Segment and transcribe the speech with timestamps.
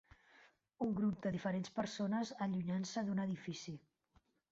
[0.85, 3.75] Un grup de diferents persones allunyant-se d'un edifici.